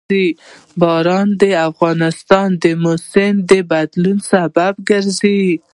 باران 0.81 1.27
د 1.41 1.43
افغانستان 1.69 2.47
د 2.63 2.65
موسم 2.83 3.33
د 3.49 3.51
بدلون 3.71 4.17
سبب 4.31 4.73
کېږي. 4.87 5.49